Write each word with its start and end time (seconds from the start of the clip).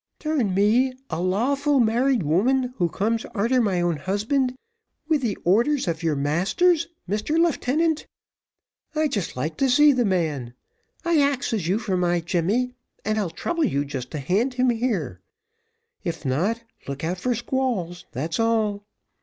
"Turn 0.17 0.55
me, 0.55 0.93
a 1.11 1.21
lawful 1.21 1.79
married 1.79 2.23
woman, 2.23 2.73
who 2.77 2.89
comes 2.89 3.23
arter 3.35 3.61
my 3.61 3.79
own 3.81 3.97
husband 3.97 4.55
with 5.07 5.21
the 5.21 5.37
orders 5.43 5.87
of 5.87 6.01
your 6.01 6.15
masters, 6.15 6.87
Mr 7.07 7.37
Leeftenant! 7.37 8.07
I'd 8.95 9.35
like 9.35 9.57
to 9.57 9.69
see 9.69 9.91
the 9.91 10.03
man. 10.03 10.55
I 11.05 11.21
axes 11.21 11.67
you 11.67 11.77
for 11.77 11.97
my 11.97 12.19
Jemmy, 12.19 12.73
and 13.05 13.19
I'll 13.19 13.29
trouble 13.29 13.63
you 13.65 13.85
just 13.85 14.09
to 14.09 14.17
hand 14.17 14.55
him 14.55 14.71
here 14.71 15.21
if 16.03 16.25
not, 16.25 16.63
look 16.87 17.03
out 17.03 17.19
for 17.19 17.35
squalls, 17.35 18.05
that's 18.11 18.39
all. 18.39 18.83